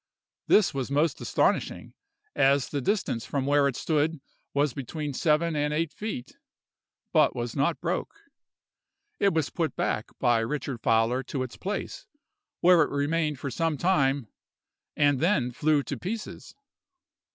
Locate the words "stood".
3.75-4.19